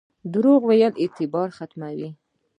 [0.33, 2.09] دروغ ویل اعتبار ختموي